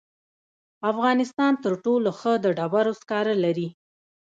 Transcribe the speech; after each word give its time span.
افغانستان 0.91 1.53
تر 1.63 1.73
ټولو 1.83 2.09
ښه 2.19 2.33
د 2.43 2.45
ډبرو 2.57 2.93
سکاره 3.01 3.35
لري. 3.43 3.67